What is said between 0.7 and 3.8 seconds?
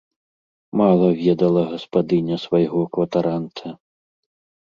Мала ведала гаспадыня свайго кватаранта.